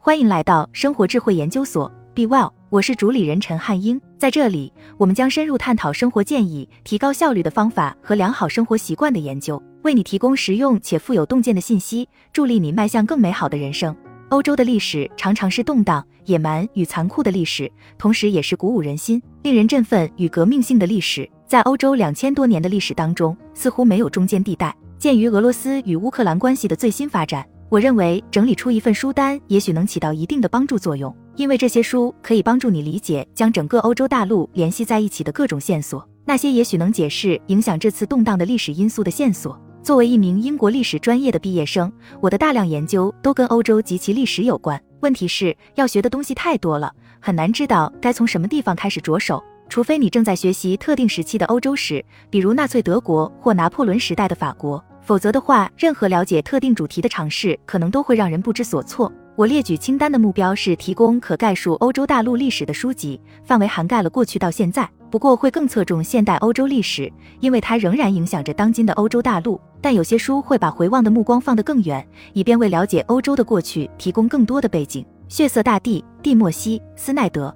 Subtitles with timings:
[0.00, 4.00] 欢迎来到生活智慧研究所，Be Well，我是主理人陈汉英。
[4.16, 13.94] 在这里，我们将深入探讨生活建议、提高效率的方法和良好生活习惯的研究，为你提供实用且富有洞见的信息，助力你迈向更美好的人生。
[14.28, 21.28] 欧洲的历史常常是动荡、野蛮与残酷的历史，同时也是鼓舞人心、令人振奋与革命性的历史。
[21.48, 24.74] 在欧洲两千多年的历史当中，似乎没有中间地带。
[24.96, 39.60] 鉴于俄罗斯与乌克兰关系的最新发展，我认为整理出一份书单也许能起到一定的帮助作用，因为这些书可以帮助你理解将整个欧洲大陆联系在一起的各种线索，那些也许能解释影响这次动荡的历史因素的线索。
[39.82, 44.82] 作为一名英国历史专业的毕业生，我的大量研究都跟欧洲及其历史有关。
[45.00, 49.42] 问题是，要学的东西太多了，很难知道该从什么地方开始着手。
[49.68, 59.12] 除非你正在学习特定时期的欧洲史，比如纳粹德国或拿破仑时代的法国，否则的话，任何了解特定主题的尝试可能都会让人不知所措。
[59.36, 69.60] 我列举清单的目标是提供可概述欧洲大陆历史的书籍，范围涵盖了过去到现在，不过会更侧重现代欧洲历史，因为它仍然影响着当今的欧洲大陆。
[69.80, 75.06] 但有些书会把回望的目光放得更远，以便为了解欧洲的过去提供更多的背景。
[75.28, 77.54] 血色大地，蒂莫西·斯奈德。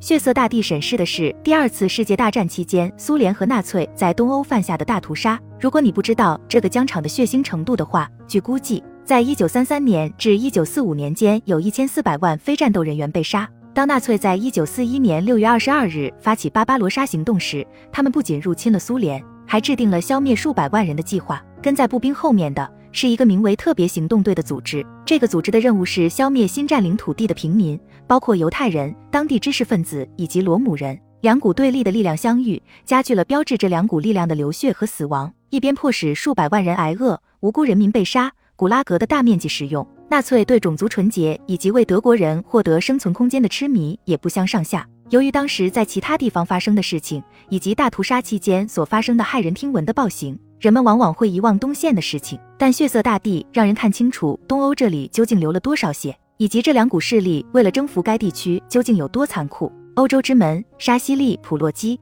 [0.00, 5.38] 血色大地审视的是第二次世界大战期间苏联和纳粹在东欧犯下的大屠杀。
[5.60, 13.48] 如果你不知道这个疆场的血腥程度的话，据估计，在一九三三年至一九四五年间，有一千四百万非战斗人员被杀。
[13.74, 21.42] 当纳粹在一九四一年六月二十二日发起巴巴罗沙行动时，他们不仅入侵了苏联，还制定了消灭数百万人的计划。
[21.60, 22.70] 跟在步兵后面的。
[22.92, 24.84] 是一个名为特别行动队的组织。
[25.04, 30.98] 这个组织的任务是消灭新占领土地的平民，包括犹太人、当地知识分子以及罗姆人。
[31.22, 35.32] 两股对立的力量相遇，加剧了标志这两股力量的流血和死亡。
[35.50, 39.84] 一边迫使数百万人挨饿，无辜人民被杀，古拉格的大面积使用。
[40.10, 44.88] 纳粹对种族纯洁以及为德国人获得生存空间的痴迷也不相上下。
[45.10, 50.38] 由于当时在其他地方发生的事情，以及大屠杀期间所发生的骇人听闻的暴行。
[50.58, 59.72] 人们往往会遗忘东线的事情，但血色大地让人看清楚东欧这里究竟流了多少血，以及这两股势力为了征服该地区究竟有多残酷。
[59.94, 61.98] 欧洲之门，沙西利·普洛基。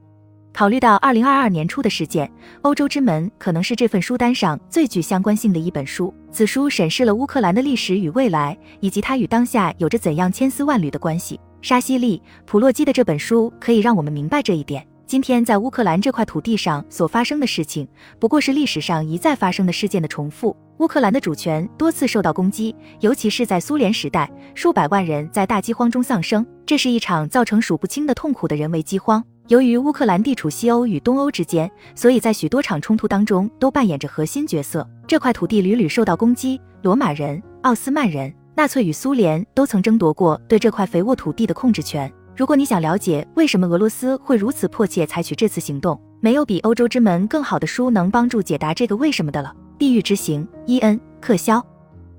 [0.53, 2.31] 考虑到二零二二年初的事件，
[2.63, 6.11] 欧洲之门可能是这份书单上最具相关性的一本书。
[6.31, 11.39] 此书审视了乌克兰的历史与未来，以及它与当下有着怎样千丝万缕的关系。
[11.61, 14.83] 沙西利·普洛基的这本书可以让我们明白这一点。
[15.07, 17.87] 今天在乌克兰这块土地上所发生的事情，
[18.19, 20.53] 不过是历史上一再发生的事件的重复。
[20.79, 26.45] 乌克兰的主权多次受到攻击，尤其是在苏联时代，数百万人在大饥荒中丧生。
[26.65, 29.23] 这是一场造成数不清的痛苦的人为饥荒。
[29.47, 34.85] 由于乌克兰地处西欧与东欧之间，所以在许多场冲突当中都扮演着核心角色。
[35.07, 42.11] 这块土地屡屡受到攻击，罗马人、奥斯曼人、纳粹与苏联都曾争夺过对这块肥沃土地的控制权。
[42.37, 49.51] 如果你想了解为什么俄罗斯会如此迫切采取这次行动，没有比《欧洲之门》更好的书能帮助解答这个为什么的了。
[49.79, 51.65] 地狱之行，伊恩·克肖。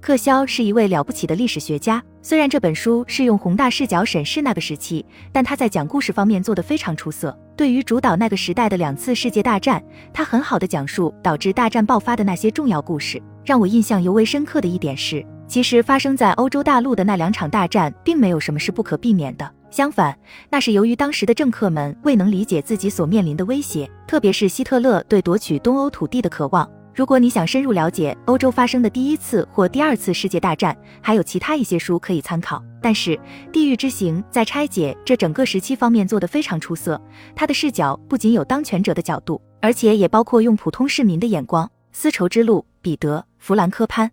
[0.00, 7.36] 克肖是一位了不起的历史学家，虽然这本书是用宏大视角审视那个时期，但他在讲故事方面做得非常出色。
[7.56, 9.80] 对于主导那个时代的两次世界大战，
[10.12, 13.22] 他很好的讲述导致大战爆发的那些重要故事。
[13.44, 19.48] 让我印象尤为深刻的一点是，其实发生在欧洲大陆的那两场大战，并没有什么是不可避免的。
[19.70, 20.18] 相反，
[20.50, 26.68] 那是由于当时的政客们未能理解自己所面临的威胁，特别是希特勒对夺取东欧土地的渴望。
[26.94, 32.60] 如果你想深入了解欧洲发生的第一次或第二次世界大战，还有其他一些书可以参考。
[32.82, 33.12] 但是，
[33.52, 37.00] 《地狱之行》在拆解这整个时期方面做得非常出色。
[37.36, 41.70] 他的视角不仅有当权者的角度，而且也包括用普通市民的眼光。
[41.92, 44.10] 丝绸之路，彼得·弗兰科潘。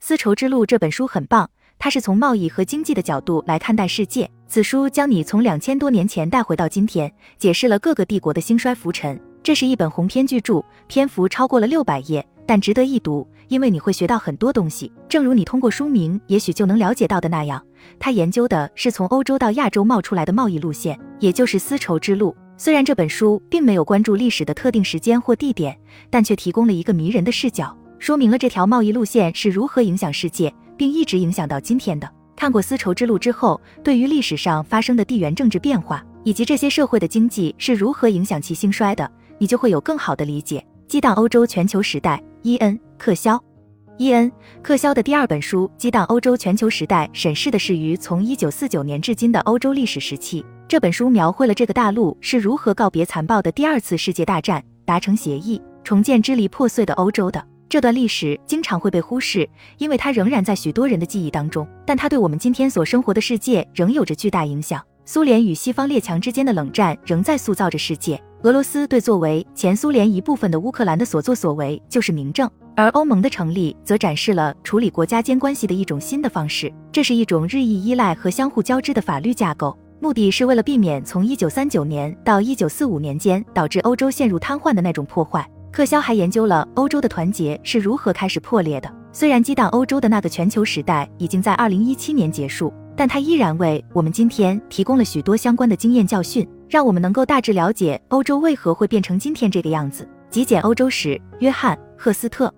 [0.00, 1.50] 丝绸之路这本书很棒，
[1.82, 4.30] 它是从贸易和经济的角度来看待世界。
[4.46, 9.20] 此书将你从两千多年前带回到今天，解释了各个帝国的兴衰浮沉。
[9.42, 14.92] 这是一本鸿篇巨著，篇幅超过了六百页，但值得一读，因为你会学到很多东西。
[15.08, 17.60] 正如你通过书名也许就能了解到的那样，
[17.98, 22.32] 他研究的是从欧洲到亚洲冒出来的贸易路线，也就是丝绸之路。
[22.56, 25.76] 虽然这本书并没有关注历史的特定时间或地点，
[26.10, 32.10] 但却提供了一个迷人的视角，说明了这条贸易路线是如何影响世界，并一直影响到今天的。
[32.34, 39.08] 看过丝绸之路之后，对于历史上发生的地缘政治变化，以及这些社会的经济是如何影响其兴衰的，
[39.38, 40.66] 你就会有更好的理解。
[40.88, 43.40] 激荡欧洲全球时代，伊恩·克肖。
[43.96, 44.28] 伊恩·
[44.60, 50.44] 克肖的第二本书《激荡欧洲全球时代》审视的是于从1949年至今的欧洲历史时期。
[50.66, 57.51] 这本书描绘了这个大陆是如何告别残暴的第二次世界大战，达成协议，重建支离破碎的欧洲的。
[57.72, 59.48] 这段历史经常会被忽视，
[59.78, 64.78] 因为它仍然在许多人的记忆当中，但它对我们今天所生活的世界仍有着巨大影响。
[65.06, 68.22] 苏联与西方列强之间的冷战仍在塑造着世界。
[68.42, 72.46] 俄罗斯对作为前苏联一部分的乌克兰的所作所为就是明证，
[72.76, 76.70] 而欧盟的成立则展示了处理国家间关系的一种新的方式。
[76.92, 85.48] 这是一种日益依赖和相互交织的法律架构，目的是为了避免从一九三九年到一九四五年间导致欧洲陷入瘫痪的那种破坏。
[85.72, 88.94] 克肖还研究了欧洲的团结是如何开始破裂的。
[89.10, 100.06] 虽然激荡欧洲的那个全球时代已经在二零一七年结束，但它依然为我们今天提供了许多相关的经验教训，让我们能够大致了解欧洲为何会变成今天这个样子。
[100.28, 102.52] 极简欧洲史，约翰·赫斯特。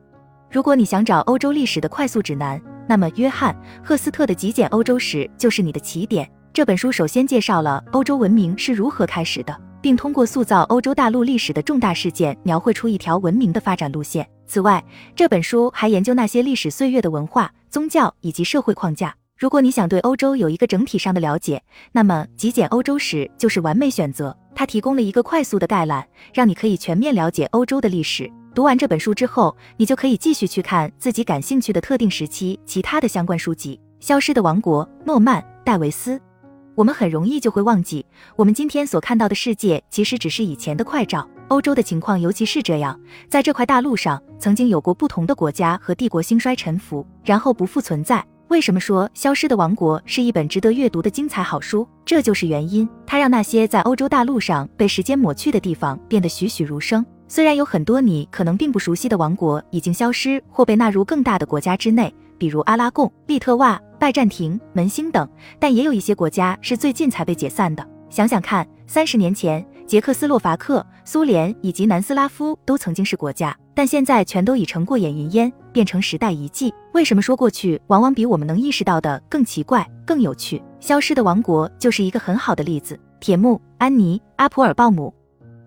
[0.51, 3.55] 如果你想找欧洲历史的快速指南，那么约翰·
[3.87, 6.29] 赫斯特的《极简欧洲史》就是你的起点。
[6.53, 9.57] 这本书首先介绍了欧洲文明是如何开始的。
[9.85, 14.27] 并通过塑造欧洲大陆历史的重大事件，描绘出一条文明的发展路线。
[14.47, 14.83] 此外，
[15.15, 19.15] 这本书还研究那些历史岁月的文化、宗教以及社会框架。
[19.37, 24.35] 如果你想对欧洲有一个整体上的了解，那么《极简欧洲史》就是完美选择。
[24.55, 26.03] 它提供了一个快速的概览，
[26.33, 28.33] 让你可以全面了解欧洲的历史。
[28.55, 36.19] 读完这本书之后，你就可以继续去看自己感兴趣的特定时期其他的相关书籍，《消失的王国》、诺曼、戴维斯。
[36.75, 38.05] 我们很容易就会忘记，
[38.37, 41.29] 我们今天所看到的世界其实只是以前的快照。
[41.49, 42.99] 欧洲的情况尤其是这样，
[43.29, 48.25] 在这块大陆上，曾经有过不同的国家和帝国兴衰沉浮，然后不复存在。
[48.49, 51.87] 为什么说《消失的王国》是一本值得阅读的精彩好书？
[52.05, 57.05] 这就是原因，它让那些在欧洲大陆上被时间抹去的地方变得栩栩如生。
[57.29, 62.15] 虽然有很多你可能并不熟悉的王国已经消失或被纳入更大的国家之内。
[62.39, 65.29] 比如阿拉贡、利特瓦、拜占庭、门兴等，
[65.59, 67.87] 但也有一些国家是最近才被解散的。
[68.11, 76.73] 想想看，三十年前，捷克斯洛伐克、苏联以及南斯拉夫都曾经是国家，但现在全都已成过眼云烟，变成时代遗迹。
[76.93, 80.63] 为什么说过去往往比我们能意识到的更奇怪、更有趣？
[80.79, 82.99] 消失的王国就是一个很好的例子。
[83.19, 85.13] 铁木安妮·阿普尔鲍姆。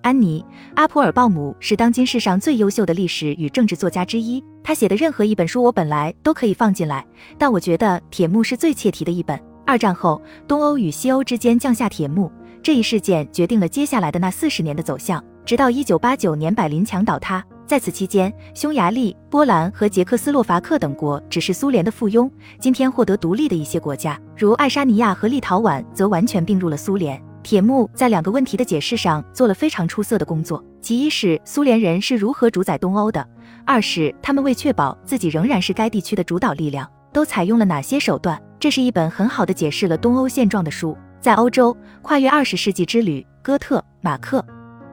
[0.07, 0.41] 安妮·
[0.75, 4.41] 阿普尔鲍姆是当今世上最优秀的历史与政治作家之一。
[4.63, 7.05] 他写的任何一本书，我本来都可以放进来，
[7.37, 9.37] 但我觉得铁幕是最切题的一本。
[9.65, 12.31] 二战后，东欧与西欧之间降下铁幕，
[12.63, 17.43] 这一事件决定了接下来的那四十年的走向，直到一九八九年柏林墙倒塌。
[17.65, 22.31] 在此期间，匈牙利、波兰和捷克斯洛伐克等国只是苏联的附庸。
[22.61, 27.21] 今天获得独立的一些国家，如爱沙尼亚和立陶宛，则完全并入了苏联。
[27.47, 33.25] 铁木在两个问题的解释上做了非常出色的工作，其一是苏联人是如何主宰东欧的，
[33.65, 38.37] 二是他们为确保自己仍然是该地区的主导力量，都采用了哪些手段。
[38.59, 40.97] 这是一本很好的解释了东欧现状的书。
[41.21, 44.45] 在欧洲跨越二十世纪之旅，哥特马克。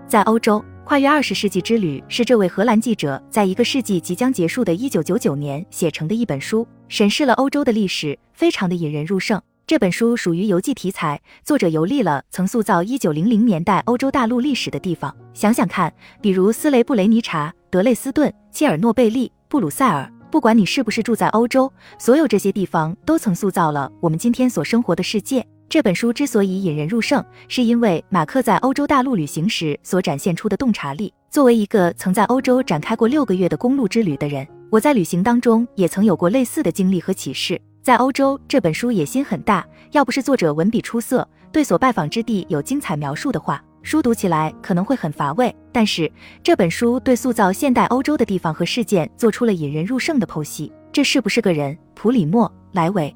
[0.07, 9.43] 在欧洲跨越二十世纪之旅是这位荷兰记者在一个世纪即将结束的一九九九年写成的一本书，审视了欧洲的历史，非常的引人入胜。
[9.67, 15.17] 这本书属于游记题材，作者游历了曾塑造一九零零年代欧洲大陆历史的地方。
[15.33, 15.91] 想想看，
[16.21, 25.43] 比如斯雷布雷尼察、德累斯顿、切尔诺贝利、布鲁塞尔，不管你是不是住在欧洲，所有这些地方都曾塑造了我们今天所生活的世界。
[25.67, 31.11] 这本书之所以引人入胜，是因为马克在欧洲大陆旅行时所展现出的洞察力。
[31.31, 37.59] 作为一个曾在欧洲展开过六个月的公路之旅的人，我在旅行当中也曾有过类似的经历和启示。
[37.85, 39.63] 在欧洲，这本书野心很大。
[39.91, 45.55] 要不是作者文笔出色，对所拜访之地有精彩描述的话，书读起来可能会很乏味。
[45.71, 46.11] 但是
[46.43, 50.73] 这本书对塑造现代欧洲的地方和事件做出了引人入胜的剖析。
[50.93, 51.77] 这是不是个人？
[51.95, 53.15] 普里莫·莱维。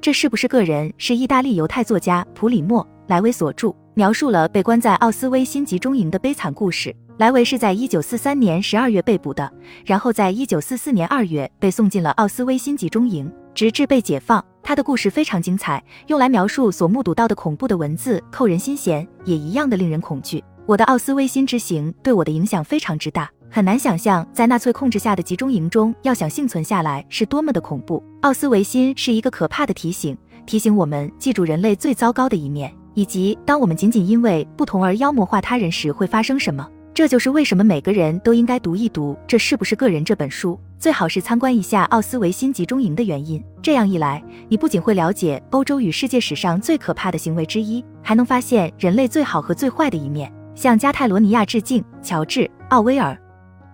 [0.00, 0.90] 这是不是个人？
[0.96, 6.96] 是意大利犹太作家普里莫·莱维所著，描述了被关在奥斯威辛集中营的悲惨故事。
[7.18, 9.50] 莱维是在一九四三年十二月被捕的，
[9.86, 13.32] 然后在一九四四年二月被送进了奥斯威辛集中营。
[13.54, 20.44] 直至被解放，他的故事非常精彩，用来描述所目睹到的恐怖的文字扣人心弦，也一样的令人恐惧。
[20.66, 28.04] 我的奥斯威辛之行对我的影响非常之大，很难想象在纳粹控制下的集中营中要想幸存下来是多么的恐怖。
[28.20, 36.68] 奥斯维辛是一个可怕的提醒，提醒我们记住人类最糟糕的一面，以及当我们仅仅因为不同而妖魔化他人时会发生什么。
[36.96, 43.44] 这就是为什么每个人都应该读一读《这是不是个人》这本书，最好是参观一下奥斯维辛集中营的原因。
[43.60, 50.32] 这样一来，你不仅会了解欧洲与世界史上最可怕的行为之一，还能发现人类最好和最坏的一面。
[50.54, 53.14] 向加泰罗尼亚致敬，乔治·奥威尔。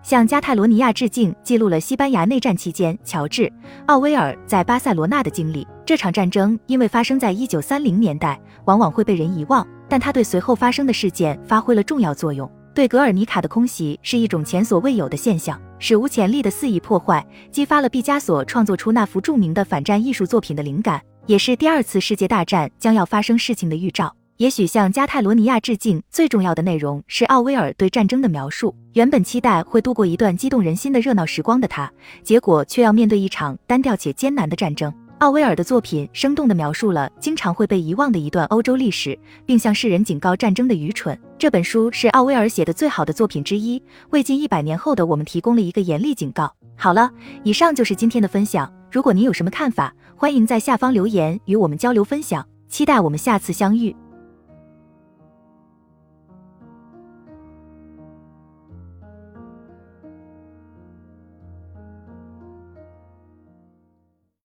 [0.01, 3.43] 向加泰罗尼亚致敬，记录了西班牙内战期间乔治·
[3.85, 5.65] 奥威尔在巴塞罗那的经历。
[5.85, 12.51] 这场战争因为发生在一九三零年代，往往会被人遗忘，但他对随后发生的事件发挥了重要作用。
[12.73, 24.15] 对格尔尼卡的空袭是一种前所未有的现象，史无前例的肆意破坏，激发了毕加索创作出那幅著名的反战艺术作品的灵感，也是第二次世界大战将要发生事情的预兆。
[24.37, 28.75] 也许向加泰罗尼亚致敬最重要的内容是奥威尔对战争的描述。
[28.93, 31.89] 原本期待会度过一段激动人心的热闹时光的他，
[32.23, 34.91] 结果却要面对一场单调且艰难的战争。
[35.23, 41.17] 奥威尔的作品生动地描述了经常会被遗忘的一段欧洲历史，并向世人警告战争的愚蠢。
[41.39, 46.53] 这本书是奥威尔写的最好的作品之一，为近一百年后的我们提供了一个严厉警告。
[46.75, 47.09] 好了，
[47.45, 48.69] 以上就是今天的分享。
[48.91, 52.45] 如果您有什么看法，欢迎在下方留言与我们交流分享。
[52.67, 53.95] 期待我们下次相遇。